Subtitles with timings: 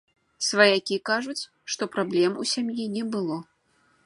[0.45, 1.37] Сваякі кажуць,
[1.75, 3.37] што праблем у сям'і не было.